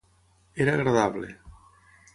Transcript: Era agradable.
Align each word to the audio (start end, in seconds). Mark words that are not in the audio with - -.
Era 0.63 0.73
agradable. 0.73 1.27